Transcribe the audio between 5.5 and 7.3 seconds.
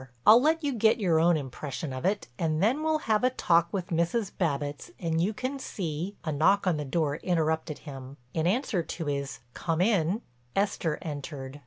see—" A knock on the door